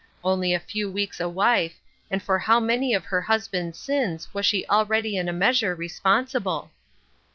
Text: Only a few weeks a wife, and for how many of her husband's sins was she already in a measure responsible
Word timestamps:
Only 0.23 0.51
a 0.51 0.59
few 0.59 0.89
weeks 0.89 1.19
a 1.19 1.29
wife, 1.29 1.79
and 2.09 2.23
for 2.23 2.39
how 2.39 2.59
many 2.59 2.95
of 2.95 3.05
her 3.05 3.21
husband's 3.21 3.77
sins 3.77 4.33
was 4.33 4.47
she 4.47 4.65
already 4.67 5.15
in 5.15 5.29
a 5.29 5.31
measure 5.31 5.75
responsible 5.75 6.71